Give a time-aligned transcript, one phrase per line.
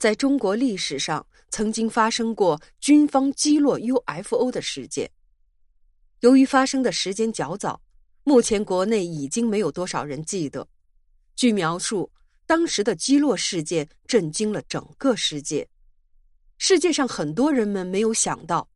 [0.00, 5.10] 在中国历史上曾经发生过军方击落 UFO 的事件。
[6.20, 7.78] 由于发生的时间较早，
[8.24, 10.66] 目前国内已经没有多少人记得。
[11.36, 12.10] 据描述，
[12.46, 15.68] 当时的击落事件震惊了整个世界。
[16.56, 18.66] 世界上很多人们没有想到，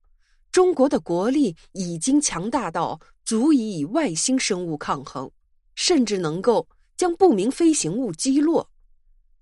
[0.52, 5.30] 中国的国力已经强大到足以与外星生物抗衡，
[5.74, 6.68] 甚至能够
[6.98, 8.70] 将不明飞行物击落，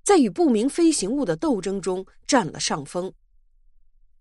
[0.02, 3.12] 在与不明飞行物的斗争中占了上风。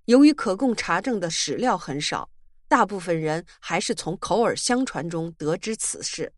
[0.06, 2.30] 由于可供查证的史料很少，
[2.68, 6.32] 大部分人还是从口耳相传中得知此事。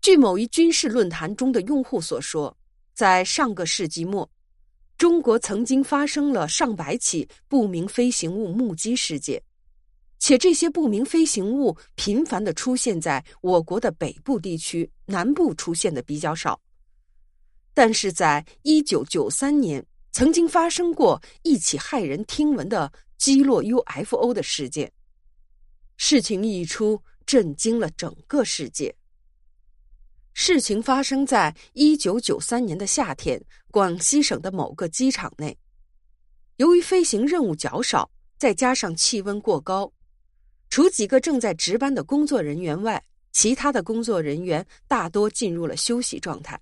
[0.00, 2.56] 据某一军事论坛中的用户所说，
[2.94, 4.28] 在上个世纪末。
[4.96, 9.40] 中国曾经发生了上百起不明飞行物目击事件，
[10.18, 16.60] 且这些不明飞行物频繁的出现在我国的北部地区，南部出现的比较少。
[17.78, 24.90] 但是在一九九三年，曾经发生过一起骇人听闻的击落 UFO 的事件。
[25.96, 28.92] 事情一出，震惊了整个世界。
[30.34, 35.56] 事情发生在一九九三年的夏天，广西省的某个机场内。
[36.56, 39.92] 由于飞行任务较少，再加上气温过高，
[40.68, 46.60] 除几个正在值班的工作人员外，其他的工作人员大多进入了休息状态。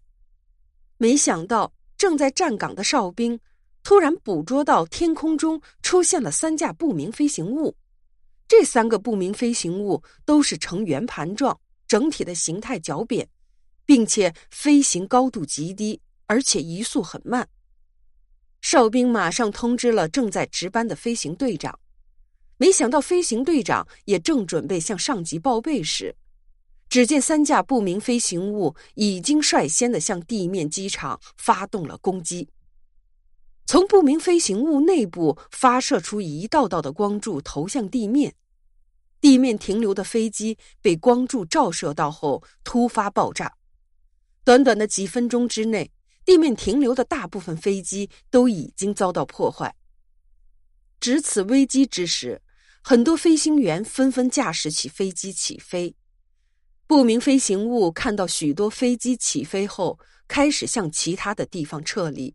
[0.98, 3.39] 没想到，正在站岗的哨兵
[3.83, 7.77] 突然捕捉到天空中出现了三架不明飞行物。
[8.48, 13.28] 这三个不明飞行物都是呈圆盘状，整体的形态较扁。
[13.86, 17.48] 并且飞行高度极低，而且移速很慢。
[18.61, 21.78] 哨兵马上通知了正在值班的飞行队长，
[22.56, 26.17] 没想到飞行队长也正准备向上级报备时，
[26.97, 32.48] 只见三架不明飞行物已经率先的向地面机场发动了攻击。
[33.66, 38.34] 从不明飞行物内部发射出一道道的光柱，投向地面。
[39.20, 43.52] 地面停留的飞机被光柱照射到后，突发爆炸。
[44.42, 45.92] 短短的几分钟之内，
[46.24, 49.77] 地面停留的大部分飞机都已经遭到破坏。
[50.98, 52.40] 值此危机之时，
[52.80, 55.95] 很多飞行员纷纷驾驶起飞机起飞。
[56.86, 59.98] 不明飞行物看到许多飞机起飞后，
[60.29, 62.35] 开始向其他的地方撤离。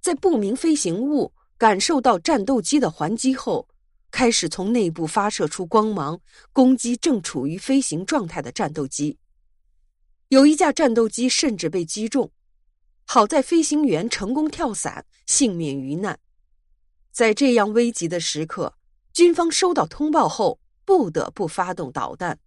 [0.00, 3.68] 在不明飞行物感受到战斗机的还击后，
[4.10, 6.20] 开始从内部发射出光芒，
[6.52, 9.16] 攻击正处于飞行状态的战斗机。
[10.28, 12.32] 有一架战斗机甚至被击中，
[13.04, 16.18] 好在飞行员成功跳伞，幸免于难。
[17.12, 18.74] 在这样危急的时刻，
[19.12, 22.40] 军方收到通报后，不得不发动导弹，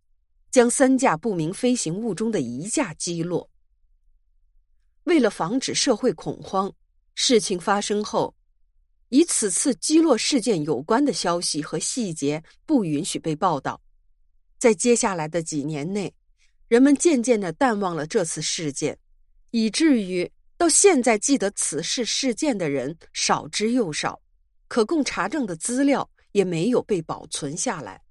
[0.55, 3.49] 将三架不明飞行物中的一架击落。
[5.03, 6.73] 为了防止社会恐慌，
[7.13, 8.33] 事情发生后，
[9.09, 13.81] 与此次击落事件有关的消息和细节不允许被报道。
[14.57, 16.13] 在接下来的几年内。
[16.69, 18.97] 人们渐渐的淡忘了这次事件，
[19.51, 24.21] 以至于到现在记得此事事件的人少之又少，
[24.69, 28.04] 可供查证的资料也没有被保存下来。